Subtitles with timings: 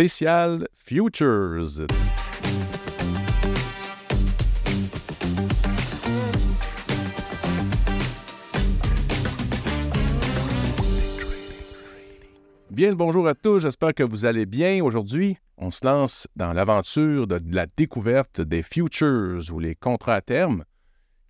[0.00, 1.86] spécial Futures.
[12.70, 14.82] Bien le bonjour à tous, j'espère que vous allez bien.
[14.82, 20.22] Aujourd'hui, on se lance dans l'aventure de la découverte des futures ou les contrats à
[20.22, 20.64] terme.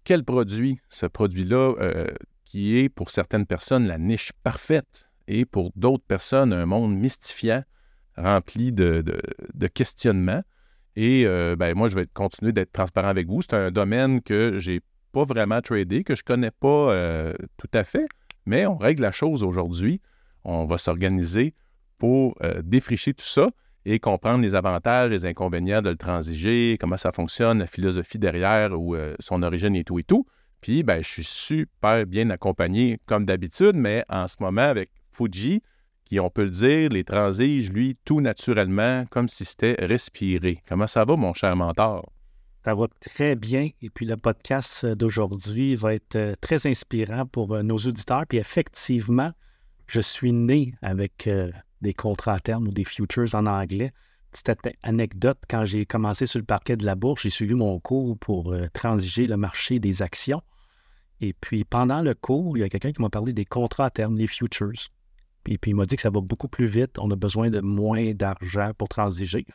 [0.04, 2.06] Quel produit, ce produit-là, euh,
[2.44, 7.64] qui est pour certaines personnes la niche parfaite et pour d'autres personnes un monde mystifiant,
[8.20, 9.02] rempli de,
[9.74, 10.42] questionnements.
[10.96, 13.42] Et euh, ben, moi, je vais continuer d'être transparent avec vous.
[13.42, 14.80] C'est un domaine que j'ai
[15.12, 18.06] pas vraiment tradé, que je connais pas euh, tout à fait,
[18.46, 20.00] mais on règle la chose aujourd'hui.
[20.44, 21.54] On va s'organiser
[21.98, 23.48] pour euh, défricher tout ça
[23.84, 28.78] et comprendre les avantages, les inconvénients de le transiger, comment ça fonctionne, la philosophie derrière
[28.78, 30.26] ou son origine et tout et tout.
[30.60, 35.62] Puis, ben, je suis super bien accompagné comme d'habitude, mais en ce moment avec Fuji,
[36.10, 40.60] qui, on peut le dire, les transige, lui, tout naturellement, comme si c'était respiré.
[40.68, 42.10] Comment ça va, mon cher mentor?
[42.64, 43.68] Ça va très bien.
[43.80, 48.24] Et puis, le podcast d'aujourd'hui va être euh, très inspirant pour euh, nos auditeurs.
[48.28, 49.30] Puis, effectivement,
[49.86, 53.92] je suis né avec euh, des contrats à terme ou des futures en anglais.
[54.32, 54.50] Petite
[54.82, 58.54] anecdote, quand j'ai commencé sur le parquet de la bourse, j'ai suivi mon cours pour
[58.72, 60.42] transiger le marché des actions.
[61.20, 63.90] Et puis, pendant le cours, il y a quelqu'un qui m'a parlé des contrats à
[63.90, 64.90] terme, les futures.
[65.46, 66.98] Et puis, il m'a dit que ça va beaucoup plus vite.
[66.98, 69.46] On a besoin de moins d'argent pour transiger.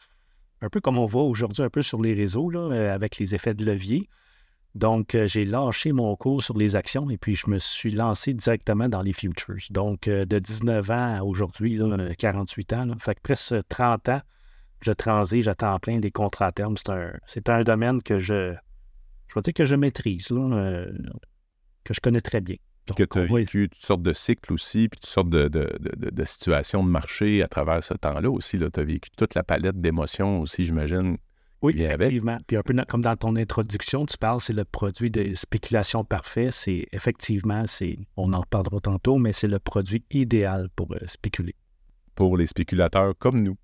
[0.61, 3.35] Un peu comme on voit aujourd'hui un peu sur les réseaux, là, euh, avec les
[3.35, 4.09] effets de levier.
[4.73, 8.33] Donc, euh, j'ai lâché mon cours sur les actions et puis je me suis lancé
[8.33, 9.55] directement dans les futures.
[9.69, 11.79] Donc, euh, de 19 ans à aujourd'hui,
[12.17, 14.21] 48 ans, fait que presque 30 ans,
[14.81, 16.75] je transige à temps plein des contrats à terme.
[16.77, 18.53] C'est un, un, domaine que je,
[19.27, 20.29] je vais dire que je maîtrise.
[20.29, 20.85] Là,
[21.85, 22.57] que je connais très bien.
[22.93, 26.89] Que tu as vécu toutes sortes de cycles aussi, puis toutes sortes de, situations de
[26.89, 28.59] marché à travers ce temps-là aussi.
[28.59, 31.17] Tu as vécu toute la palette d'émotions aussi, j'imagine.
[31.61, 32.37] Oui, effectivement.
[32.45, 36.49] Puis un peu comme dans ton introduction, tu parles, c'est le produit de spéculation parfait.
[36.51, 41.55] C'est effectivement, c'est, on en reparlera tantôt, mais c'est le produit idéal pour euh, spéculer.
[42.13, 43.57] Pour les spéculateurs comme nous.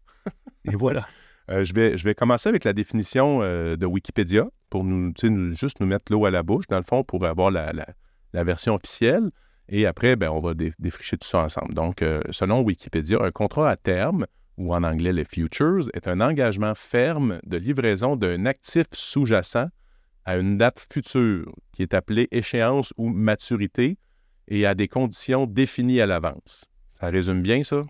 [0.66, 1.08] Et voilà.
[1.50, 5.54] Euh, je, vais, je vais commencer avec la définition euh, de Wikipédia pour nous, nous,
[5.56, 7.88] juste nous mettre l'eau à la bouche, dans le fond, pour avoir la, la
[8.34, 9.30] version officielle.
[9.70, 11.74] Et après, ben, on va défricher tout ça ensemble.
[11.74, 14.26] Donc, euh, selon Wikipédia, un contrat à terme,
[14.58, 19.68] ou en anglais les futures, est un engagement ferme de livraison d'un actif sous-jacent
[20.26, 23.98] à une date future, qui est appelée échéance ou maturité,
[24.48, 26.66] et à des conditions définies à l'avance.
[27.00, 27.86] Ça résume bien ça?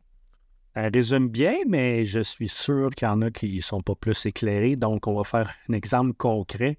[0.76, 3.96] Ça résume bien, mais je suis sûr qu'il y en a qui ne sont pas
[3.96, 4.76] plus éclairés.
[4.76, 6.78] Donc, on va faire un exemple concret.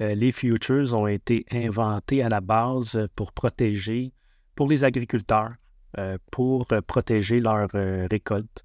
[0.00, 4.12] Euh, les futures ont été inventés à la base euh, pour protéger,
[4.54, 5.54] pour les agriculteurs,
[5.98, 7.68] euh, pour protéger leur
[8.10, 8.64] récolte.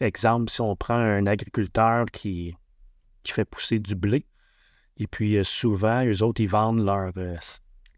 [0.00, 2.56] Exemple, si on prend un agriculteur qui,
[3.24, 4.26] fait pousser du blé,
[4.96, 7.12] et puis souvent, eux autres, ils vendent leur,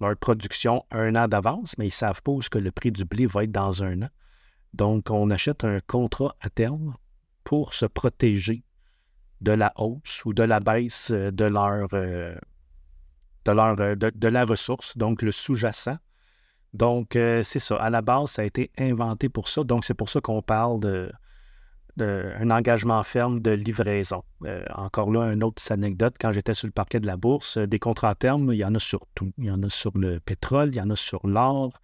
[0.01, 3.25] leur production un an d'avance, mais ils savent pas où que le prix du blé
[3.25, 4.11] va être dans un an.
[4.75, 6.95] Donc, on achète un contrat à terme
[7.43, 8.65] pour se protéger
[9.41, 11.89] de la hausse ou de la baisse de leur,
[13.49, 15.99] euh, de, la ressource, donc le sous-jacent.
[16.73, 17.77] Donc, euh, c'est ça.
[17.77, 19.63] À la base, ça a été inventé pour ça.
[19.65, 21.13] Donc, c'est pour ça qu'on parle de,
[21.99, 24.25] un engagement ferme de livraison.
[24.45, 27.79] Euh, encore là, une autre anecdote, quand j'étais sur le parquet de la bourse, des
[27.79, 29.33] contrats à terme, il y en a sur tout.
[29.39, 31.81] Il y en a sur le pétrole, il y en a sur l'or,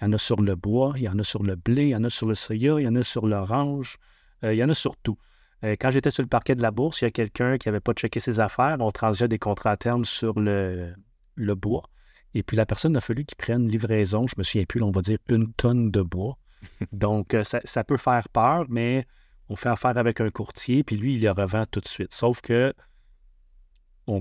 [0.00, 1.90] il y en a sur le bois, il y en a sur le blé, il
[1.90, 3.98] y en a sur le soya, il y en a sur l'orange,
[4.42, 5.16] il y en a sur tout.
[5.64, 7.80] Euh, quand j'étais sur le parquet de la bourse, il y a quelqu'un qui n'avait
[7.80, 8.76] pas checké ses affaires.
[8.80, 10.94] On transigeait des contrats à terme sur le,
[11.36, 11.88] bois.
[12.34, 15.02] Et puis la personne a fallu qu'il prenne livraison, je me souviens plus, on va
[15.02, 16.38] dire une tonne de bois.
[16.92, 19.06] Donc euh, ça, peut faire peur, mais
[19.48, 22.12] on fait affaire avec un courtier, puis lui, il le revend tout de suite.
[22.12, 22.72] Sauf que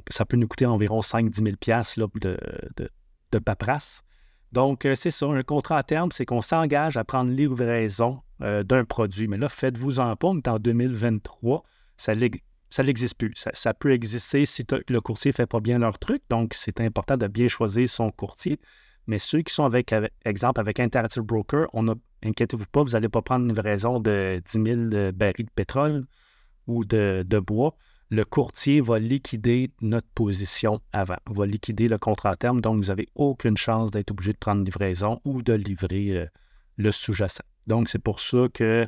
[0.09, 1.35] ça peut nous coûter environ 5-10
[1.95, 2.37] 000 de,
[2.75, 2.89] de,
[3.31, 4.03] de paperasse.
[4.51, 8.63] Donc, euh, c'est ça, un contrat à terme, c'est qu'on s'engage à prendre livraison euh,
[8.63, 9.27] d'un produit.
[9.27, 11.63] Mais là, faites-vous-en pas, on en 2023,
[11.97, 13.33] ça n'existe plus.
[13.35, 17.17] Ça, peut exister si le courtier ne fait pas bien leur truc, donc c'est important
[17.17, 18.59] de bien choisir son courtier.
[19.07, 19.93] Mais ceux qui sont avec,
[20.25, 24.41] exemple, avec Interactive Broker, on a, inquiétez-vous pas, vous n'allez pas prendre une livraison de
[24.45, 26.05] 10 000 euh, barils de pétrole
[26.67, 27.75] ou de bois
[28.11, 32.59] le courtier va liquider notre position avant, va liquider le contrat à terme.
[32.59, 36.25] Donc, vous n'avez aucune chance d'être obligé de prendre livraison ou de livrer euh,
[36.75, 37.45] le sous-jacent.
[37.67, 38.85] Donc, c'est pour ça que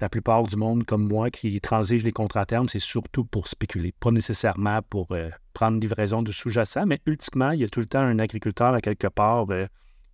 [0.00, 3.48] la plupart du monde, comme moi, qui transige les contrats à terme, c'est surtout pour
[3.48, 7.80] spéculer, pas nécessairement pour euh, prendre livraison du sous-jacent, mais ultimement, il y a tout
[7.80, 9.66] le temps un agriculteur à quelque part euh,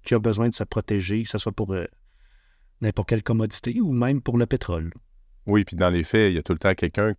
[0.03, 1.75] qui a besoin de se protéger, que ce soit pour
[2.81, 4.91] n'importe quelle commodité ou même pour le pétrole.
[5.45, 7.13] Oui, puis dans les faits, il y a tout le temps quelqu'un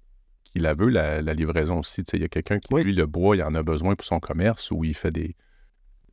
[0.51, 2.01] qui la veut, la, livraison aussi.
[2.13, 4.71] il y a quelqu'un qui, lui, le bois, il en a besoin pour son commerce
[4.71, 5.35] ou il fait des,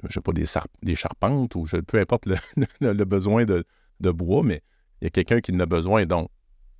[0.04, 0.44] je sais pas, des,
[0.82, 3.64] des charpentes ou je, peu importe le, besoin de,
[4.00, 4.62] bois, mais
[5.00, 6.06] il y a quelqu'un qui en a besoin.
[6.06, 6.30] Donc,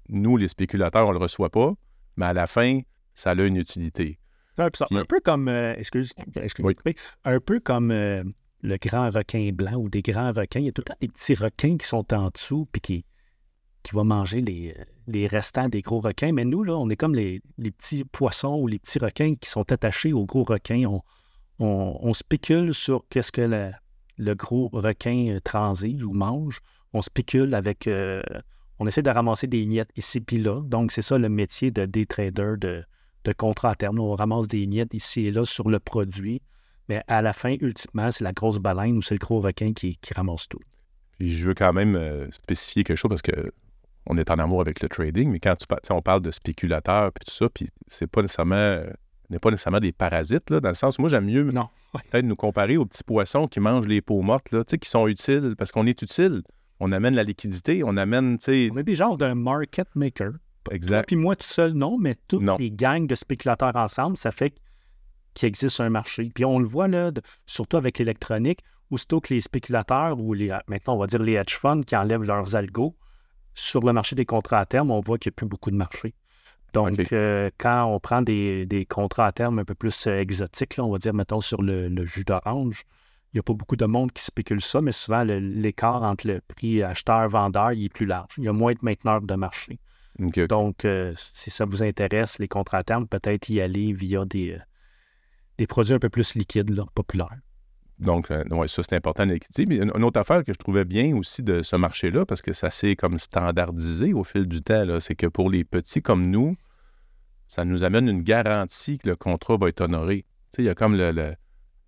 [0.08, 1.72] nous, les spéculateurs, on ne le reçoit pas,
[2.16, 2.80] mais à la fin,
[3.14, 4.18] ça a une utilité.
[4.58, 4.70] Un,
[5.04, 6.12] peu comme, euh, excuse,
[7.24, 8.24] un peu comme euh,
[8.62, 10.60] le grand requin blanc ou des grands requins.
[10.60, 13.04] Il y a tout le temps des petits requins qui sont en dessous puis qui,
[13.86, 14.40] qui vont manger
[15.06, 16.32] les, restants des gros requins.
[16.32, 19.70] Mais nous, là, on est comme les, petits poissons ou les petits requins qui sont
[19.70, 20.84] attachés aux gros requins.
[20.86, 21.02] On,
[21.60, 23.70] on, spécule sur qu'est-ce que
[24.18, 26.58] le gros requin euh, transige ou mange.
[26.94, 27.88] On spécule avec.
[28.80, 30.62] on essaie de ramasser des miettes ici puis là.
[30.62, 32.82] Donc, c'est ça le métier de day trader de,
[33.22, 34.00] de contrat à terme.
[34.00, 36.42] On ramasse des miettes ici et là sur le produit,
[36.88, 39.96] mais à la fin, ultimement, c'est la grosse baleine ou c'est le gros requin qui,
[40.12, 40.60] ramasse tout.
[41.18, 43.52] Puis je veux quand même euh, spécifier quelque chose parce que
[44.06, 47.24] on est en amour avec le trading, mais quand tu, on parle de spéculateurs et
[47.24, 48.86] tout ça, puis c'est pas nécessairement euh,
[49.30, 51.50] n'est pas nécessairement des parasites, là, dans le sens, moi j'aime mieux
[52.10, 55.54] peut-être nous comparer aux petits poissons qui mangent les peaux mortes, là, qui sont utiles,
[55.58, 56.42] parce qu'on est utile.
[56.78, 60.32] On amène la liquidité, on amène, On est des genres d'un market maker.
[60.70, 61.06] Exact.
[61.06, 64.52] Puis moi tout seul, non, mais toutes les gangs de spéculateurs ensemble, ça fait
[65.32, 66.30] qu'il existe un marché.
[66.34, 67.12] Puis on le voit, là,
[67.46, 68.60] surtout avec l'électronique,
[68.90, 72.22] aussitôt que les spéculateurs ou les, maintenant on va dire les hedge funds qui enlèvent
[72.22, 72.94] leurs algos
[73.56, 75.76] sur le marché des contrats à terme, on voit qu'il n'y a plus beaucoup de
[75.76, 76.14] marché.
[76.72, 80.90] Donc, euh, quand on prend des, contrats à terme un peu plus euh, exotiques, on
[80.90, 82.84] va dire, mettons, sur le, jus d'orange,
[83.32, 86.40] il n'y a pas beaucoup de monde qui spécule ça, mais souvent, l'écart entre le
[86.46, 88.34] prix acheteur-vendeur, il est plus large.
[88.36, 89.78] Il y a moins de mainteneurs de marché.
[90.18, 94.58] Donc, euh, si ça vous intéresse, les contrats à terme, peut-être y aller via des,
[95.56, 97.38] des produits un peu plus liquides, là, populaires.
[97.98, 101.62] Donc, euh, ça, c'est important Mais une, autre affaire que je trouvais bien aussi de
[101.62, 105.50] ce marché-là, parce que ça s'est comme standardisé au fil du temps, c'est que pour
[105.50, 106.56] les petits comme nous,
[107.48, 110.24] ça nous amène une garantie que le contrat va être honoré.
[110.58, 111.34] il y a comme le,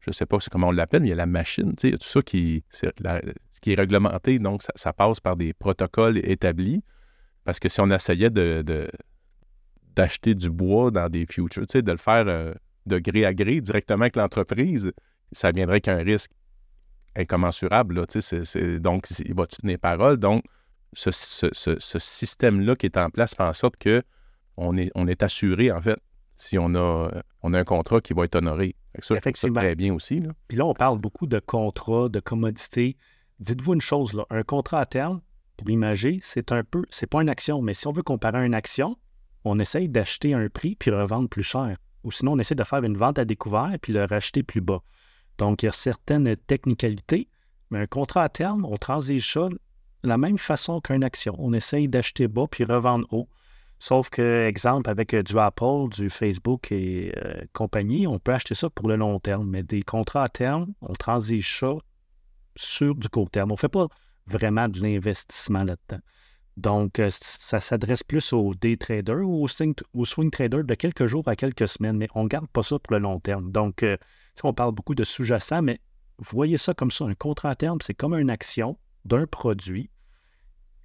[0.01, 1.95] je ne sais pas comment on l'appelle, mais il y a la machine, il y
[1.95, 2.65] a tout ça qui,
[3.67, 6.83] est réglementé, donc ça passe par des protocoles établis.
[7.45, 8.31] Parce que si on essayait
[9.97, 12.55] d'acheter du bois dans des futures, de le faire euh,
[12.87, 14.93] de gré à gré directement avec l'entreprise,
[15.33, 16.31] ça viendrait qu'un risque
[17.17, 17.97] incommensurable.
[17.97, 20.17] Là, donc, il va tenir parole.
[20.17, 20.45] Donc,
[20.95, 24.03] ce, système-là qui est en place fait en sorte que
[24.57, 25.99] on est, on est assuré, en fait,
[26.37, 27.11] si on a,
[27.43, 28.75] on a un contrat qui va être honoré.
[29.01, 29.61] ça, Effectivement.
[29.61, 30.21] très bien aussi.
[30.21, 30.31] Là.
[30.49, 32.97] Puis là, on parle beaucoup de contrats, de commodités.
[33.39, 35.21] Dites-vous une chose, là, un contrat à terme,
[35.57, 38.55] pour imager, c'est un peu, c'est pas une action, mais si on veut comparer une
[38.55, 38.97] action,
[39.45, 41.77] on essaye d'acheter un prix puis revendre plus cher.
[42.05, 44.81] Ou sinon, on essaie de faire une vente à découvert puis le racheter plus bas.
[45.39, 47.29] Donc, il y a certaines technicalités,
[47.71, 51.35] mais un contrat à terme, on transige ça de la même façon qu'une action.
[51.39, 53.29] On essaye d'acheter bas puis revendre haut.
[53.81, 58.57] Sauf que, exemple, avec euh, du Apple, du Facebook et euh, compagnie, on peut acheter
[58.57, 59.49] ça pour le long terme.
[59.49, 61.75] Mais des contrats à terme, on transige ça
[62.57, 63.53] sur du court terme.
[63.53, 63.87] On ne fait pas
[64.27, 66.03] vraiment de l'investissement là-dedans.
[66.57, 71.29] Donc, euh, ça s'adresse plus aux day traders ou aux swing, traders de quelques jours
[71.29, 73.53] à quelques semaines, mais on ne garde pas ça pour le long terme.
[73.53, 73.85] Donc,
[74.45, 75.81] on parle beaucoup de sous-jacent, mais
[76.19, 77.05] voyez ça comme ça.
[77.05, 79.91] Un contrat à terme, c'est comme une action d'un produit.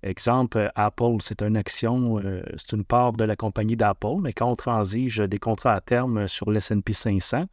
[0.03, 2.21] Exemple, euh, Apple, c'est une action,
[2.57, 6.27] c'est une part de la compagnie d'Apple, mais quand on transige des contrats à terme
[6.27, 7.45] sur l'S&P 500,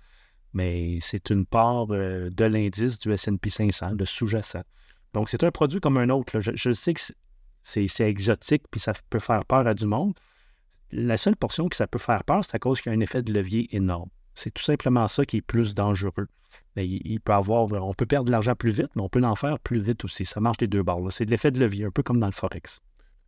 [0.52, 4.64] mais c'est une part de l'indice du S&P 500, de sous-jacent.
[5.12, 6.40] Donc, c'est un produit comme un autre.
[6.40, 7.00] Je, sais que
[7.62, 10.14] c'est exotique puis ça peut faire peur à du monde.
[10.92, 13.00] La seule portion que ça peut faire peur, c'est à cause qu'il y a un
[13.00, 14.08] effet de levier énorme.
[14.40, 16.26] C'est tout simplement ça qui est plus dangereux.
[16.74, 19.58] Il, peut avoir, on peut perdre de l'argent plus vite, mais on peut en faire
[19.58, 20.24] plus vite aussi.
[20.24, 21.12] Ça marche des deux bords.
[21.12, 22.80] C'est de l'effet de levier, un peu comme dans le Forex.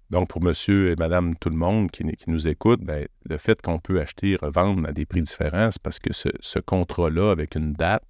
[0.08, 3.78] Donc, pour monsieur et madame tout le monde qui, nous écoute, ben, le fait qu'on
[3.78, 7.56] peut acheter et revendre à des prix différents, c'est parce que ce, ce contrat-là, avec
[7.56, 8.04] une date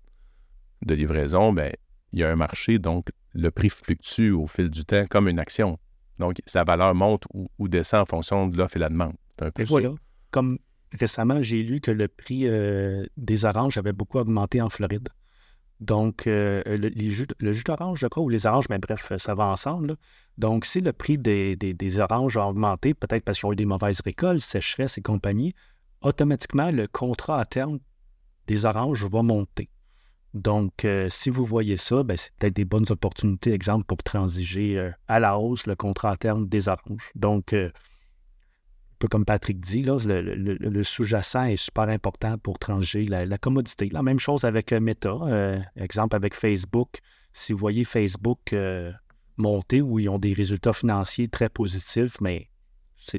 [0.83, 1.73] de livraison, ben,
[2.13, 5.41] il y a un marché, donc le prix fluctue au fil du temps comme une
[5.41, 5.77] action.
[6.21, 9.15] Donc, sa valeur monte ou, descend en fonction de l'offre et la demande.
[9.41, 9.91] Un peu et voilà.
[10.31, 10.59] Comme
[10.99, 15.09] récemment, j'ai lu que le prix euh, des oranges avait beaucoup augmenté en Floride.
[15.81, 19.97] Donc, euh, le, jus, d'orange, je crois, ou les oranges, mais bref, ça va ensemble.
[20.39, 24.01] Donc, si le prix des, oranges a augmenté, peut-être parce qu'ils ont eu des mauvaises
[24.01, 25.55] récoltes, sécheresse et compagnie,
[26.01, 27.81] automatiquement, le contrat à terme
[28.47, 29.69] des oranges va monter.
[30.35, 34.79] Donc, euh, si vous voyez ça, ben, c'est peut-être des bonnes opportunités, exemple, pour transiger
[34.79, 37.11] euh, à la hausse le contrat à terme des oranges.
[37.15, 37.71] Donc, euh,
[39.03, 43.89] peu comme Patrick dit, le, sous-jacent est super important pour transiger la, commodité.
[43.91, 45.19] La même chose avec Meta,
[45.75, 46.99] exemple avec Facebook.
[47.33, 48.55] Si vous voyez Facebook
[49.37, 52.49] monter où ils ont des résultats financiers très positifs, mais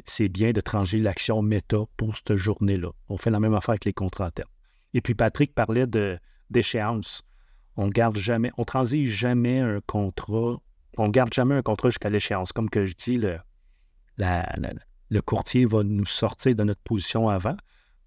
[0.06, 2.92] c'est bien de trancher l'action méta pour cette journée-là.
[3.10, 4.50] On fait la même affaire avec les contrats à terme.
[4.94, 5.86] Et puis Patrick parlait
[6.50, 7.24] d'échéance.
[7.75, 10.62] On garde jamais, on transige jamais un contrat,
[10.98, 12.54] on garde jamais un contrat jusqu'à l'échéance.
[12.54, 13.38] Comme que je dis, le,
[15.10, 17.55] le courtier va nous sortir de notre position avant.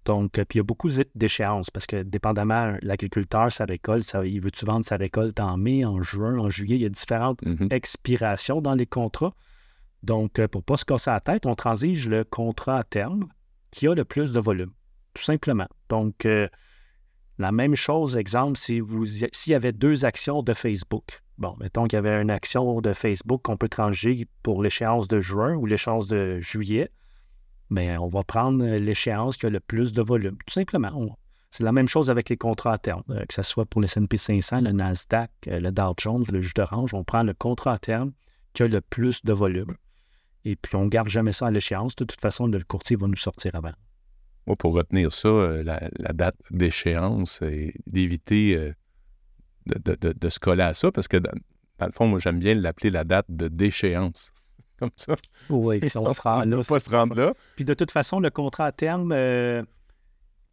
[0.05, 4.25] Donc, euh, puis il y a beaucoup d'échéances parce que dépendamment, l'agriculteur, sa récolte, ça,
[4.25, 7.41] il veut-tu vendre sa récolte en mai, en juin, en juillet, il y a différentes
[7.43, 7.73] mm-hmm.
[7.73, 9.33] expirations dans les contrats.
[10.03, 13.27] Donc, euh, pour ne pas se casser la tête, on transige le contrat à terme
[13.71, 14.71] qui a le plus de volume,
[15.13, 15.67] tout simplement.
[15.89, 16.47] Donc, euh,
[17.37, 21.21] la même chose, exemple, si vous s'il y avait deux actions de Facebook.
[21.37, 25.19] Bon, mettons qu'il y avait une action de Facebook qu'on peut transiger pour l'échéance de
[25.19, 26.89] juin ou l'échéance de juillet
[27.69, 30.37] mais on va prendre euh, l'échéance qui a le plus de volume.
[30.45, 31.17] Tout simplement.
[31.49, 33.85] c'est la même chose avec les contrats à terme, euh, que ce soit pour le
[33.85, 36.93] S&P 500, le Nasdaq, euh, le Dow Jones, le jus d'orange.
[36.93, 38.13] On prend le contrat à terme
[38.53, 39.75] qui a le plus de volume.
[40.45, 41.95] Et puis, on ne garde jamais ça à l'échéance.
[41.95, 43.73] De toute façon, le courtier va nous sortir avant.
[44.45, 48.71] Moi, pour retenir ça, la, date d'échéance et d'éviter
[49.67, 51.31] de, se coller à ça, parce que dans,
[51.79, 54.31] dans le fond, moi, j'aime bien l'appeler la date de déchéance
[54.79, 55.15] comme ça.
[55.49, 56.61] Oui, si on, se rend là.
[56.67, 57.33] pas se rendre là.
[57.55, 59.63] Puis de toute façon, le contrat à terme euh,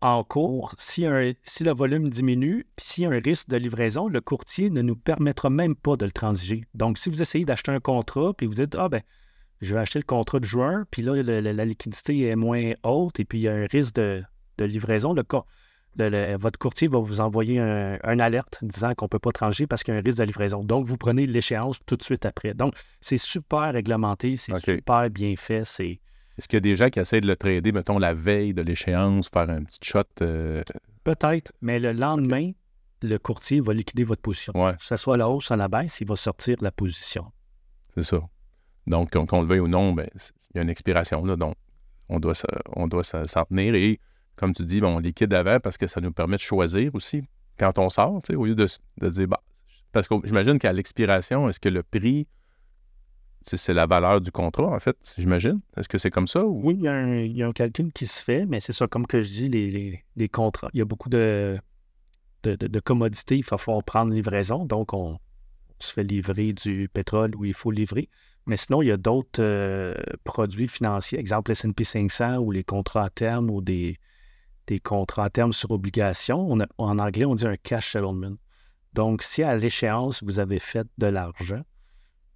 [0.00, 3.56] en cours, si, un, si le volume diminue, puis s'il y a un risque de
[3.56, 6.64] livraison, le courtier ne nous permettra même pas de le transiger.
[6.74, 9.02] Donc, si vous essayez d'acheter un contrat, puis vous dites, ah ben,
[9.60, 13.24] je vais acheter le contrat de juin, puis là, la liquidité est moins haute, et
[13.24, 14.22] puis il y a un risque de,
[14.58, 15.22] de livraison, le,
[15.96, 19.94] votre courtier va vous envoyer un, alerte disant qu'on ne peut pas trancher parce qu'il
[19.94, 20.64] y a un risque de livraison.
[20.64, 22.54] Donc, vous prenez l'échéance tout de suite après.
[22.54, 25.64] Donc, c'est super réglementé, c'est super bien fait.
[26.36, 28.62] Est-ce qu'il y a des gens qui essaient de le trader, mettons, la veille de
[28.62, 30.02] l'échéance, faire un petit shot?
[30.20, 30.62] Euh?
[31.04, 32.50] Peut-être, mais le lendemain,
[33.02, 34.52] le courtier va liquider votre position.
[34.52, 37.26] Que ce soit à la hausse ou à la baisse, il va sortir la position.
[37.94, 38.20] C'est ça.
[38.86, 41.24] Donc, qu'on le veuille ou non, ben, il y a une expiration.
[41.24, 41.54] Là, donc,
[42.08, 42.34] on doit,
[42.74, 43.74] on doit s'en tenir.
[43.74, 44.00] Et
[44.36, 47.24] comme tu dis, on liquide avant parce que ça nous permet de choisir aussi
[47.58, 48.66] quand on sort, au lieu de,
[49.08, 49.40] dire, bah,
[49.92, 52.26] parce que j'imagine qu'à l'expiration, est-ce que le prix,
[53.42, 55.60] c'est la valeur du contrat, en fait, j'imagine?
[55.76, 56.44] Est-ce que c'est comme ça?
[56.44, 56.88] Oui, il y,
[57.42, 60.70] a un, calcul qui se fait, mais c'est ça, comme que je dis, les, contrats,
[60.72, 61.56] il y a beaucoup de,
[62.42, 65.18] de, commodités, il va falloir prendre livraison, donc on,
[65.78, 68.08] se fait livrer du pétrole où il faut livrer.
[68.46, 73.04] Mais sinon, il y a d'autres euh, produits financiers, exemple S&P 500 ou les contrats
[73.04, 73.98] à terme ou des,
[74.66, 76.56] des contrats à terme sur obligation.
[76.78, 78.36] en anglais, on dit un cash settlement.
[78.92, 81.62] Donc, si à l'échéance, vous avez fait de l'argent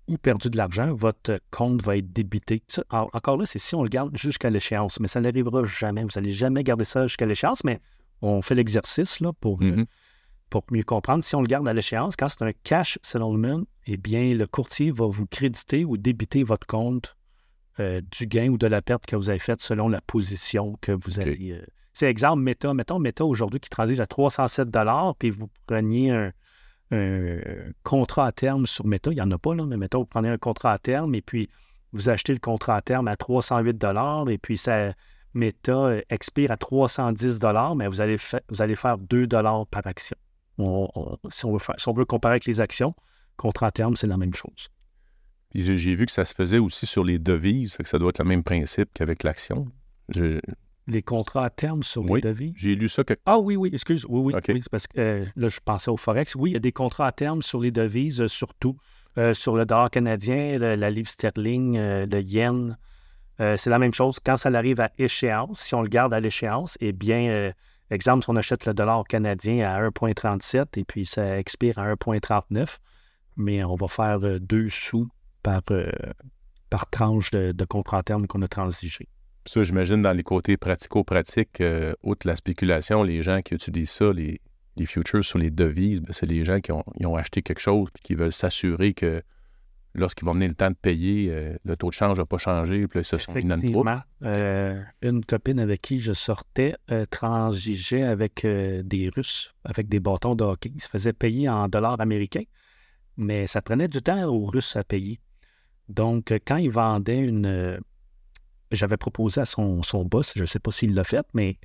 [0.09, 2.63] ou perdu de l'argent, votre compte va être débité.
[2.91, 6.03] encore là, c'est si on le garde jusqu'à l'échéance, mais ça n'arrivera jamais.
[6.03, 7.81] Vous n'allez jamais garder ça jusqu'à l'échéance, mais
[8.23, 9.87] on fait l'exercice là, pour, euh, mm-hmm.
[10.51, 11.23] pour mieux comprendre.
[11.23, 14.91] Si on le garde à l'échéance, quand c'est un cash settlement, eh bien, le courtier
[14.91, 17.15] va vous créditer ou débiter votre compte
[17.79, 20.93] euh, du gain ou de la perte que vous avez faite selon la position que
[20.93, 21.53] vous avez.
[21.53, 22.73] Euh, c'est exemple Meta.
[22.75, 24.69] Mettons Meta aujourd'hui qui transige à 307
[25.19, 26.33] puis vous preniez un,
[27.83, 29.11] contrat à terme sur Meta.
[29.11, 31.23] Il n'y en a pas, là, mais mettons, vous prenez un contrat à terme et
[31.23, 31.49] puis
[31.93, 33.85] vous achetez le contrat à terme à 308
[34.29, 34.93] et puis ça,
[35.35, 37.41] Meta euh, expire à 310
[37.77, 38.17] mais vous allez,
[38.49, 39.27] vous allez faire 2
[39.71, 40.17] par action.
[40.59, 42.95] si, on veut si on veut comparer avec les actions,
[43.37, 44.71] contrat à terme, c'est la même chose.
[45.55, 48.19] J'ai vu que ça se faisait aussi sur les devises, fait que ça doit être
[48.19, 49.67] le même principe qu'avec l'action
[50.89, 52.55] les contrats à terme sur les devises?
[52.57, 53.05] J'ai lu ça.
[53.05, 53.15] Que...
[53.27, 54.05] Ah oui, oui, excuse.
[54.09, 54.63] Oui, oui.
[54.71, 56.35] parce que euh, là, je pensais au Forex.
[56.35, 58.77] Oui, il y a des contrats à terme sur les devises, euh, surtout
[59.19, 62.79] euh, sur le dollar canadien, la livre sterling, le yen.
[63.39, 64.19] c'est la même chose.
[64.25, 67.53] Quand ça arrive à échéance, si on le garde à l'échéance, eh bien,
[67.91, 72.79] exemple, si on achète le dollar canadien à 1,37 et puis ça expire à 1,39,
[73.37, 75.09] mais on va faire deux sous
[75.43, 75.63] par,
[76.71, 79.09] par tranche de, de contrat à terme qu'on a transigé.
[79.49, 84.13] Ça, j'imagine, dans les côtés pratico-pratiques, euh, outre la spéculation, les gens qui utilisent ça,
[84.13, 84.43] les,
[84.85, 88.15] futures sur les devises, ben, c'est les gens qui ont, acheté quelque chose et qui
[88.15, 89.23] veulent s'assurer que
[89.95, 92.87] lorsqu'ils vont venir le temps de payer, euh, le taux de change n'a pas changé,
[92.87, 93.17] puis sont.
[94.23, 96.75] Euh, une copine avec qui je sortais
[97.09, 100.73] transigeait avec des Russes, avec des bâtons de hockey.
[100.75, 102.45] Ils se faisaient payer en dollars américains,
[103.17, 105.19] mais ça prenait du temps aux Russes à payer.
[105.89, 107.81] Donc, quand ils vendaient une,
[108.71, 111.59] j'avais proposé à son, boss, je ne sais pas s'il l'a fait, mais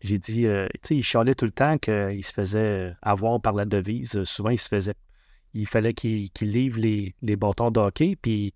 [0.00, 3.54] j'ai dit, euh, tu sais, il chialait tout le temps qu'il se faisait avoir par
[3.54, 4.22] la devise.
[4.24, 4.94] Souvent, il se faisait,
[5.54, 8.54] il fallait qu'il livre les, bâtons de hockey, puis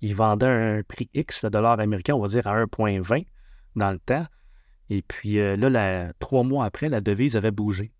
[0.00, 3.26] il vendait un prix X, le dollar américain, on va dire à 1,20
[3.76, 4.26] dans le temps.
[4.90, 7.92] Et puis euh, là, trois mois après, la devise avait bougé.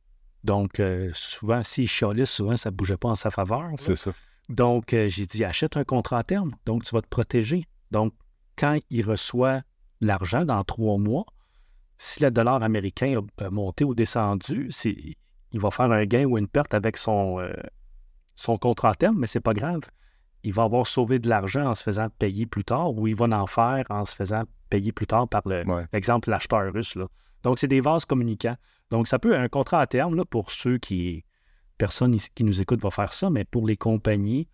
[0.45, 3.71] Donc, euh, souvent, s'il chialait, souvent, ça ne bougeait pas en sa faveur.
[3.77, 4.13] C'est ça.
[4.49, 6.51] Donc, j'ai dit, achète un contrat à terme.
[6.67, 7.65] Donc, tu vas te protéger.
[7.93, 8.13] Donc,
[8.63, 9.63] quand il reçoit
[10.01, 11.27] l'argent dans trois mois,
[11.99, 16.47] si le dollar américain a, monté ou descendu, il va faire un gain ou une
[16.47, 17.53] perte avec son, euh,
[18.37, 19.81] son contrat à terme, mais c'est pas grave.
[20.45, 23.27] Il va avoir sauvé de l'argent en se faisant payer plus tard ou il va
[23.37, 25.43] en faire en se faisant payer plus tard par
[25.93, 26.97] l'exemple l'acheteur russe.
[27.43, 28.57] Donc, c'est des vases communicants.
[28.91, 31.25] Donc, ça peut être un contrat à terme là, pour ceux qui.
[31.79, 34.47] Personne qui nous écoute va faire ça, mais pour les compagnies,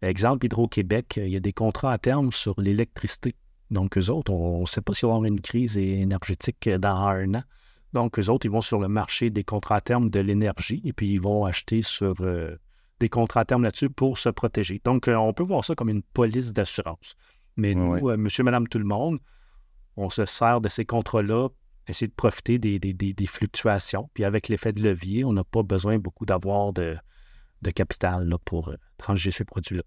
[0.00, 3.34] exemple Hydro-Québec, il y a des contrats à terme sur l'électricité.
[3.70, 7.06] Donc, eux autres, on ne sait pas s'il va y avoir une crise énergétique dans
[7.06, 7.42] un an.
[7.92, 10.92] Donc, eux autres, ils vont sur le marché des contrats à terme de l'énergie et
[10.92, 12.56] puis ils vont acheter sur euh,
[13.00, 14.80] des contrats à terme là-dessus pour se protéger.
[14.84, 17.14] Donc, euh, on peut voir ça comme une police d'assurance.
[17.56, 19.18] Mais nous, euh, monsieur, madame, tout le monde,
[19.96, 21.48] on se sert de ces contrats-là,
[21.88, 24.10] essayer de profiter des, fluctuations.
[24.14, 26.96] Puis avec l'effet de levier, on n'a pas besoin beaucoup d'avoir de,
[27.74, 29.82] capital pour transiger ces produits-là.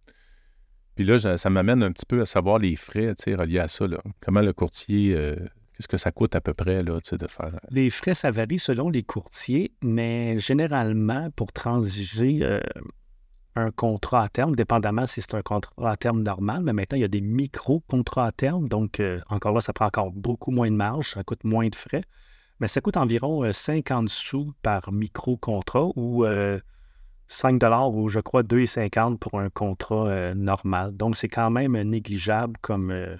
[0.96, 3.86] Puis là, ça, m'amène un petit peu à savoir les frais reliés à ça.
[4.20, 5.36] Comment le courtier, euh,
[5.74, 7.46] qu'est-ce que ça coûte à peu près là, de faire.
[7.54, 7.68] Euh?
[7.70, 12.60] Les frais, ça varie selon les courtiers, mais généralement, pour transiger euh,
[13.56, 17.02] un contrat à terme, dépendamment si c'est un contrat à terme normal, mais maintenant, il
[17.02, 18.68] y a des micro-contrats à terme.
[18.68, 22.04] Donc, encore là, ça prend encore beaucoup moins de marge, ça coûte moins de frais.
[22.60, 26.26] Mais ça coûte environ 50 sous par micro-contrat ou
[27.32, 30.96] 5 ou je crois 2,50 pour un contrat euh, normal.
[30.98, 32.92] Donc, c'est quand même négligeable comme.
[32.92, 33.16] Euh,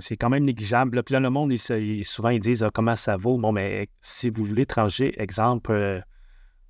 [0.00, 1.00] c'est quand même négligeable.
[1.04, 1.54] Puis là, le monde,
[2.02, 3.38] souvent, ils disent ah, comment ça vaut?
[3.38, 6.00] Bon, mais si vous voulez trancher, exemple, euh,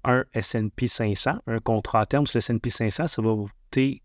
[0.05, 4.03] un SP 500, un contrat à terme sur le SP 500, ça va vous coûter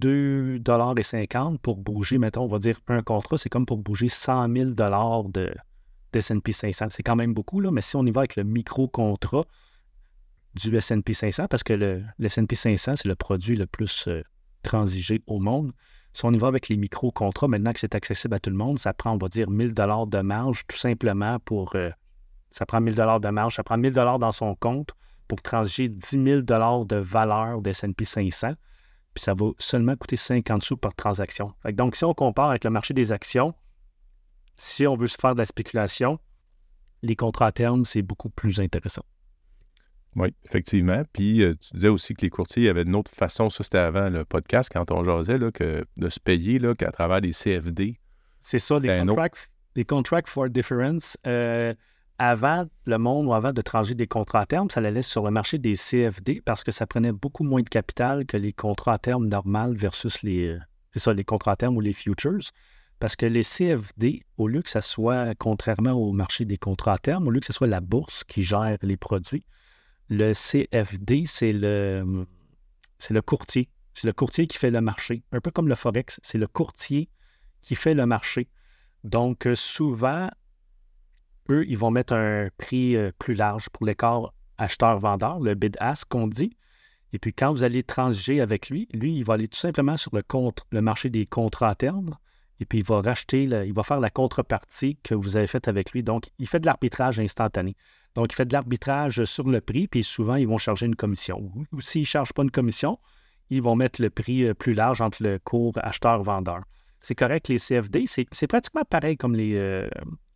[0.00, 4.70] 2,50 pour bouger, mettons, on va dire un contrat, c'est comme pour bouger 100 000
[4.70, 6.86] de, de S&P 500.
[6.90, 9.44] C'est quand même beaucoup, là, mais si on y va avec le micro-contrat,
[10.54, 14.22] du S&P 500 parce que le, S&P 500, c'est le produit le plus euh,
[14.62, 15.72] transigé au monde.
[16.12, 18.78] Si on y va avec les micro-contrats, maintenant que c'est accessible à tout le monde,
[18.78, 21.74] ça prend, on va dire, 1000 dollars de marge tout simplement pour...
[21.74, 21.90] Euh,
[22.50, 24.90] ça prend 1000 dollars de marge, ça prend 1000 dollars dans son compte
[25.26, 28.52] pour transiger 10 000 dollars de valeur de S&P 500.
[29.14, 31.52] Puis ça va seulement coûter 50 sous par transaction.
[31.72, 33.54] donc, si on compare avec le marché des actions,
[34.56, 36.18] si on veut se faire de la spéculation,
[37.02, 39.04] les contrats à terme, c'est beaucoup plus intéressant.
[40.16, 41.02] Oui, effectivement.
[41.12, 44.08] Puis euh, tu disais aussi que les courtiers avaient une autre façon, ça c'était avant
[44.08, 47.98] le podcast, quand on jasait, là, que de se payer là, qu'à travers des CFD.
[48.40, 51.16] C'est ça, les contracts, les contracts for difference.
[51.26, 51.74] Euh,
[52.18, 55.32] avant le monde ou avant de trancher des contrats à terme, ça allait sur le
[55.32, 58.98] marché des CFD parce que ça prenait beaucoup moins de capital que les contrats à
[58.98, 60.58] terme normaux versus les, euh,
[60.92, 62.38] c'est ça, les contrats à terme ou les futures.
[63.00, 66.98] Parce que les CFD, au lieu que ce soit, contrairement au marché des contrats à
[66.98, 69.44] terme, au lieu que ce soit la bourse qui gère les produits,
[70.08, 72.26] le CFD, c'est le,
[72.98, 73.68] c'est le courtier.
[73.94, 75.22] C'est le courtier qui fait le marché.
[75.32, 77.08] Un peu comme le Forex, c'est le courtier
[77.62, 78.48] qui fait le marché.
[79.04, 80.28] Donc, euh, souvent,
[81.50, 86.26] eux, ils vont mettre un prix euh, plus large pour l'écart acheteur-vendeur, le bid-ask qu'on
[86.26, 86.56] dit.
[87.12, 90.10] Et puis, quand vous allez transiger avec lui, lui, il va aller tout simplement sur
[90.14, 90.22] le,
[90.70, 92.16] le marché des contrats à terme
[92.60, 95.92] et puis il va racheter, il va faire la contrepartie que vous avez faite avec
[95.92, 96.02] lui.
[96.02, 97.76] Donc, il fait de l'arbitrage instantané.
[98.14, 101.50] Donc, il fait de l'arbitrage sur le prix, puis souvent, ils vont charger une commission.
[101.72, 102.98] Ou s'ils ne chargent pas une commission,
[103.50, 106.62] ils vont mettre le prix euh, plus large entre le cours acheteur-vendeur.
[107.00, 109.88] C'est correct, les CFD, c'est pratiquement pareil comme, les, euh,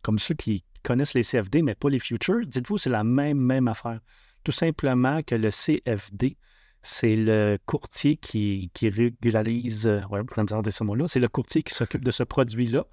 [0.03, 2.45] comme ceux qui connaissent les CFD, mais pas les futures.
[2.45, 3.99] Dites-vous, c'est la même, même affaire.
[4.43, 6.37] Tout simplement que le CFD,
[6.81, 12.03] c'est le courtier qui, régularise, euh, ouais, dire ce mot-là, c'est le courtier qui s'occupe
[12.03, 12.85] de ce produit-là.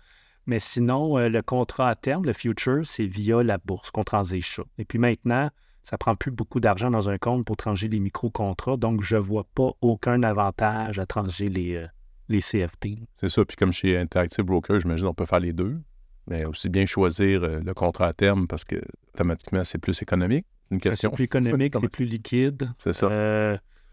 [0.46, 4.56] Mais sinon, euh, le contrat à terme, le future, c'est via la bourse qu'on transige
[4.56, 4.62] ça.
[4.78, 5.50] Et puis maintenant,
[5.82, 9.20] ça prend plus beaucoup d'argent dans un compte pour transiger les micro-contrats, donc je ne
[9.20, 11.86] vois pas aucun avantage à transiger les, euh,
[12.28, 12.98] les CFT.
[13.20, 15.78] C'est ça, puis comme chez Interactive Broker, j'imagine qu'on peut faire les deux,
[16.28, 18.76] mais aussi bien choisir euh, le contrat à terme parce que
[19.14, 20.46] automatiquement, c'est plus économique.
[20.70, 21.10] Une question.
[21.10, 22.68] C'est plus économique, c'est plus liquide.
[22.78, 23.08] C'est ça.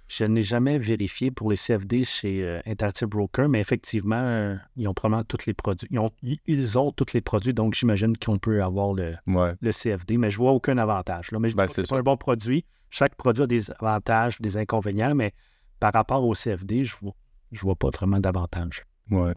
[0.07, 4.87] Je n'ai jamais vérifié pour les CFD chez euh, Interactive Broker, mais effectivement, euh, ils
[4.87, 5.87] ont probablement tous les produits.
[5.91, 6.11] Ils ont,
[6.45, 10.37] ils ont tous les produits, donc j'imagine qu'on peut avoir le, le, CFD, mais je
[10.37, 11.31] vois aucun avantage.
[11.31, 11.39] Là.
[11.39, 12.65] Mais je ben, c'est un bon produit.
[12.89, 15.33] Chaque produit a des avantages, des inconvénients, mais
[15.79, 17.15] par rapport au CFD, je ne vois,
[17.51, 18.83] je vois pas vraiment d'avantage.
[19.09, 19.31] Oui.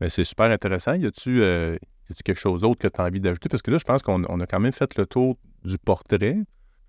[0.00, 0.94] Ben, c'est super intéressant.
[0.94, 1.76] Y a-tu euh,
[2.24, 3.48] quelque chose d'autre que tu as envie d'ajouter?
[3.48, 6.38] Parce que là, je pense qu'on a quand même fait le tour du portrait.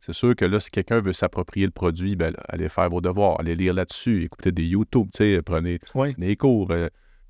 [0.01, 3.39] C'est sûr que là, si quelqu'un veut s'approprier le produit, ben, allez faire vos devoirs,
[3.39, 5.09] allez lire là-dessus, écoutez des YouTube,
[5.45, 5.79] prenez
[6.17, 6.87] des cours, euh,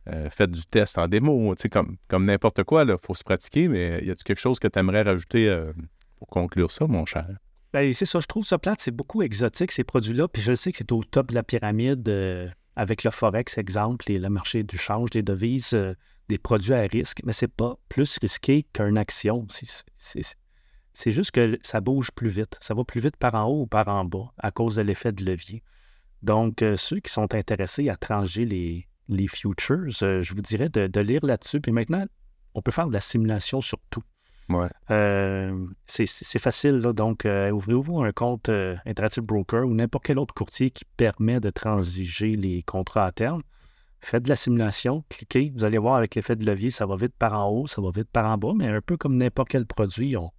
[0.07, 4.03] euh, faites du test en démo, comme, comme n'importe quoi, il faut se pratiquer, mais
[4.03, 5.73] y a-t-il quelque chose que tu aimerais rajouter euh,
[6.19, 7.27] pour conclure ça, mon cher?
[7.73, 10.71] Ben, c'est ça, je trouve ça plate, c'est beaucoup exotique, ces produits-là, puis je sais
[10.71, 12.07] que c'est au top de la pyramide
[12.75, 15.75] avec le Forex, exemple, et le marché du change des devises.
[16.29, 19.47] des produits à risque, mais c'est pas plus risqué qu'une action.
[19.49, 20.21] C'est
[21.05, 22.57] juste que ça bouge plus vite.
[22.59, 25.11] Ça va plus vite par en haut ou par en bas à cause de l'effet
[25.11, 25.61] de levier.
[26.23, 30.69] Donc, euh, ceux qui sont intéressés à trancher les, les futures, euh, je vous dirais
[30.69, 31.61] de, lire là-dessus.
[31.61, 32.03] Puis maintenant,
[32.55, 34.01] on peut faire de la simulation sur tout.
[34.49, 34.69] Ouais.
[34.89, 36.93] Euh, c'est facile, là.
[36.93, 38.49] donc ouvrez-vous un compte
[38.85, 43.43] Interactive Broker ou n'importe quel autre courtier qui permet de transiger les contrats à terme.
[43.99, 47.13] Faites de la simulation, cliquez, vous allez voir avec l'effet de levier, ça va vite
[47.19, 49.65] par en haut, ça va vite par en bas, mais un peu comme n'importe quel
[49.65, 50.31] produit, on,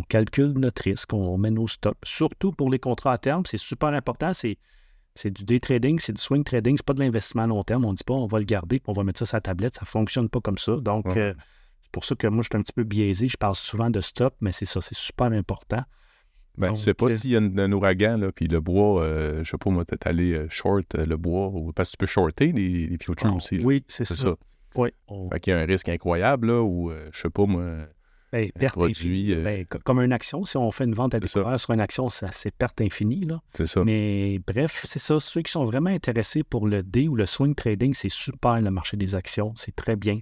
[0.00, 1.98] calcule notre risque, on met nos stops.
[2.04, 4.56] Surtout pour les contrats à terme, c'est super important, c'est,
[5.24, 7.84] du day trading, c'est du swing trading, c'est pas de l'investissement à long terme.
[7.84, 9.74] On ne dit pas on va le garder on va mettre ça sur la tablette,
[9.74, 10.76] ça ne fonctionne pas comme ça.
[10.76, 11.34] Donc, euh,
[11.82, 13.28] c'est pour ça que moi, je suis un petit peu biaisé.
[13.28, 15.82] Je parle souvent de stop, mais c'est ça, c'est super important.
[16.58, 19.36] Ben, ne sais pas euh, s'il y a un, ouragan, là, puis le bois, euh,
[19.36, 22.06] je ne sais pas, moi, peut-être aller euh, short le bois, parce que tu peux
[22.06, 23.60] shorter les, futures ah, aussi.
[23.60, 24.34] Oui, c'est ça.
[24.74, 24.90] Oui.
[25.32, 27.86] Fait qu'il y a un risque incroyable, là, ou je sais pas, moi.
[28.32, 31.74] Ben, perte produit, ben, comme une action, si on fait une vente à découvert sur
[31.74, 33.28] une action, c'est perte infinie.
[33.52, 33.84] C'est ça.
[33.84, 35.20] Mais bref, c'est ça.
[35.20, 38.70] Ceux qui sont vraiment intéressés pour le D ou le swing trading, c'est super le
[38.70, 39.52] marché des actions.
[39.56, 40.20] C'est très bien.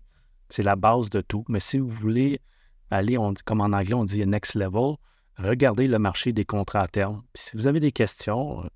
[0.49, 1.45] C'est la base de tout.
[1.49, 2.41] Mais si vous voulez
[2.91, 4.97] aller, on, comme en anglais, on dit next level,
[5.39, 7.23] regardez le marché des contrats à terme.
[7.35, 8.69] si vous avez des questions, euh,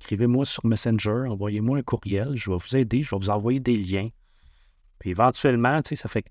[0.00, 3.76] écrivez-moi sur Messenger, envoyez-moi un courriel, je vais vous aider, je vais vous envoyer des
[3.76, 4.08] liens.
[4.98, 6.24] Puis éventuellement, tu sais, ça fait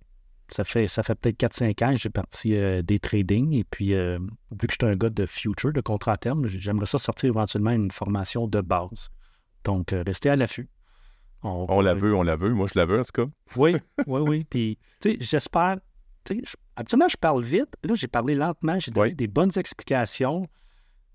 [0.50, 3.54] ça fait, ça fait peut-être 4-5 ans que j'ai parti euh, des trading.
[3.54, 4.18] Et puis, euh,
[4.52, 7.30] vu que je suis un gars de future, de contrat à terme, j'aimerais ça sortir
[7.30, 9.10] éventuellement une formation de base.
[9.64, 10.70] Donc, restez à l'affût.
[11.44, 12.54] On, la veut, on la veut.
[12.54, 13.32] Moi, je la veux, en tout cas.
[13.56, 13.76] Oui,
[14.08, 14.46] oui, oui.
[14.50, 15.78] Puis, tu sais, j'espère
[16.76, 17.76] Absolument, je parle vite.
[17.84, 18.80] Là, j'ai parlé lentement.
[18.80, 20.48] J'ai donné des bonnes explications.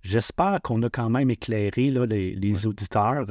[0.01, 3.25] J'espère qu'on a quand même éclairé là, les, auditeurs.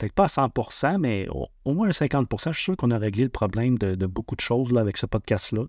[0.00, 3.22] Peut-être pas à 100 mais au, moins à 50% Je suis sûr qu'on a réglé
[3.24, 5.64] le problème de, beaucoup de choses là, avec ce podcast-là.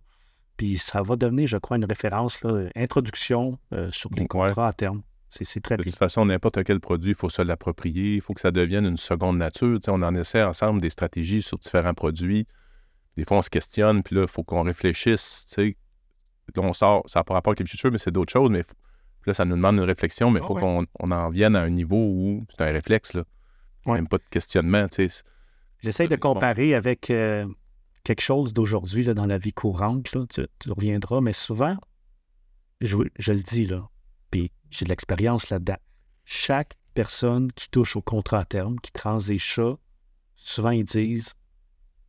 [0.57, 4.73] Puis ça va devenir, je crois, une référence, là, introduction euh, sur les contrats à
[4.73, 5.01] terme.
[5.29, 8.15] C'est très De toute façon, n'importe quel produit, il faut se l'approprier.
[8.15, 9.79] Il faut que ça devienne une seconde nature.
[9.87, 12.47] on en essaie ensemble des stratégies sur différents produits
[13.17, 15.45] des fois, on se questionne, puis là, il faut qu'on réfléchisse.
[15.57, 15.65] Là,
[16.57, 18.49] on sort, ça n'a pas rapport avec les futurs, mais c'est d'autres choses.
[18.49, 18.63] Mais
[19.25, 21.69] là, ça nous demande une réflexion, mais il ah faut qu'on en vienne à un
[21.69, 23.23] niveau où c'est un réflexe, là.
[23.85, 25.23] Même pas de questionnement, tu sais.
[25.79, 27.47] J'essaie de comparer avec euh,
[28.03, 30.25] quelque chose d'aujourd'hui dans la vie courante, là.
[30.29, 31.75] Tu, reviendras, mais souvent,
[32.81, 33.89] je, je le dis, là,
[34.29, 35.77] puis j'ai de l'expérience là-dedans.
[36.25, 39.77] Chaque personne qui touche au contrat à terme, qui transige ça,
[40.35, 41.33] souvent ils disent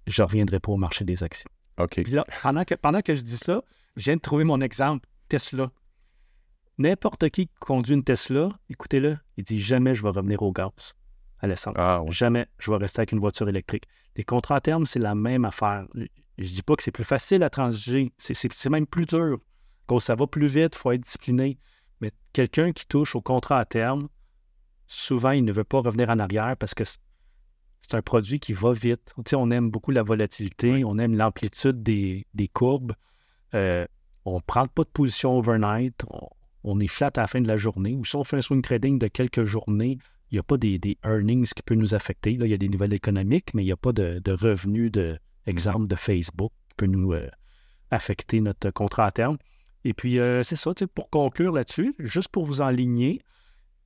[0.06, 1.50] je ne reviendrai pas au marché des actions.
[1.78, 2.02] OK.
[2.02, 3.62] Puis là, pendant que, pendant que je dis ça,
[3.96, 5.70] je viens de trouver mon exemple, Tesla.
[6.78, 10.94] N'importe qui qui conduit une Tesla, écoutez-le, il dit jamais je vais revenir au gaz,
[11.42, 11.74] à l'essence.
[11.76, 13.84] Ah, jamais je vais rester avec une voiture électrique.
[14.16, 15.86] Les contrats à terme, c'est la même affaire.
[15.94, 16.02] Je
[16.38, 19.38] ne dis pas que c'est plus facile à transiger, c'est même plus dur.
[19.86, 21.58] Quand ça va plus vite, il faut être discipliné.
[22.00, 24.08] Mais quelqu'un qui touche au contrat à terme,
[24.86, 28.72] souvent, il ne veut pas revenir en arrière parce que c'est un produit qui va
[28.72, 29.12] vite.
[29.34, 32.92] on aime beaucoup la volatilité, on aime l'amplitude des, courbes.
[33.54, 33.86] Euh,
[34.24, 36.04] on ne prend pas de position overnight,
[36.62, 37.94] on, est flat à la fin de la journée.
[37.96, 39.98] Ou si on fait un swing trading de quelques journées,
[40.36, 42.36] n'y a pas des, earnings qui peuvent nous affecter.
[42.36, 45.18] Là, il y a des nouvelles économiques, mais il n'y a pas de, revenus, de,
[45.46, 47.28] exemple de Facebook qui peut nous euh,
[47.90, 49.36] affecter notre contrat à terme.
[49.84, 53.20] Et puis, euh, c'est ça, pour conclure là-dessus, juste pour vous enligner,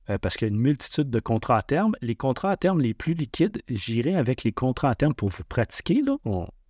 [0.09, 1.95] euh, parce qu'il y a une multitude de contrats à terme.
[2.01, 5.43] Les contrats à terme les plus liquides, j'irai avec les contrats à terme pour vous
[5.43, 6.01] pratiquer.
[6.01, 6.17] Là.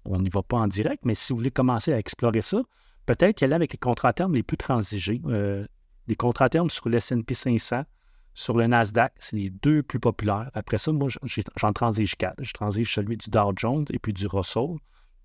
[0.06, 2.64] On n'y va pas en direct, mais si vous voulez commencer à explorer ça,
[3.06, 5.22] peut-être y aller avec les contrats à terme les plus transigés.
[6.08, 7.84] Les contrats à terme sur le S&P 500,
[8.38, 10.52] sur le Nasdaq, c'est les deux plus populaires.
[10.54, 11.10] Après ça, moi,
[11.56, 12.44] j'en transige quatre.
[12.44, 14.76] Je transige celui du Dow Jones et puis du Russell.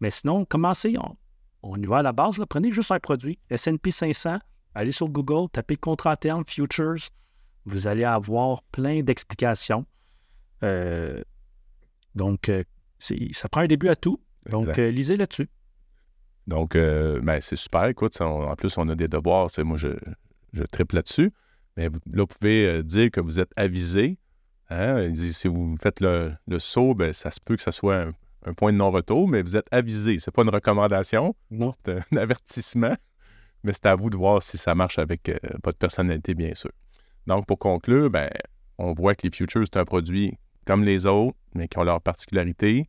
[0.00, 0.96] Mais sinon, commencez,
[1.62, 2.42] on, y va à la base.
[2.48, 4.38] Prenez juste un produit, S&P 500,
[4.74, 6.96] allez sur Google, tapez contrat à terme, futures,
[7.66, 9.84] vous allez avoir plein d'explications.
[10.62, 11.22] Euh,
[12.14, 12.64] donc, euh,
[12.98, 14.22] ça prend un début à tout.
[14.48, 15.50] Donc, euh, lisez là-dessus.
[16.46, 17.84] Donc, ben, c'est super.
[17.84, 19.50] Écoute, en plus, on a des devoirs.
[19.58, 19.90] Moi, je,
[20.54, 21.30] je triple là-dessus.
[21.76, 24.18] Mais là, vous pouvez dire que vous êtes avisé.
[24.70, 25.14] Hein?
[25.16, 28.06] Si vous faites le, saut, ben, ça se peut que ce soit
[28.44, 30.18] un, point de non-retour, mais vous êtes avisé.
[30.18, 31.34] Ce n'est pas une recommandation.
[31.50, 31.70] Non.
[31.84, 32.96] C'est un avertissement.
[33.64, 35.30] Mais c'est à vous de voir si ça marche avec
[35.62, 36.72] votre personnalité, bien sûr.
[37.26, 38.28] Donc, pour conclure, ben,
[38.78, 42.00] on voit que les futures, c'est un produit comme les autres, mais qui ont leurs
[42.00, 42.88] particularités.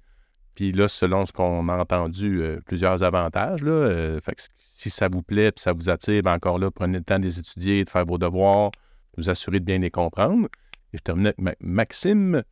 [0.56, 3.64] Puis là, selon ce qu'on a entendu, euh, plusieurs avantages.
[3.64, 4.20] Là, euh,
[4.56, 7.26] si ça vous plaît et ça vous attire, ben encore là, prenez le temps de
[7.26, 10.48] les étudier, de faire vos devoirs, de vous assurer de bien les comprendre.
[10.94, 12.44] Et je termine avec Maxime.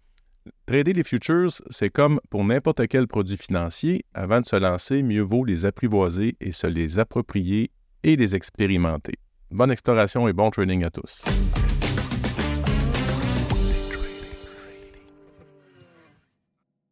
[0.66, 5.22] Trader les futures, c'est comme pour n'importe quel produit financier, avant de se lancer, mieux
[5.22, 7.70] vaut les apprivoiser et se les approprier
[8.02, 9.14] et les expérimenter.
[9.52, 11.26] Bonne exploration et bon trading à tous.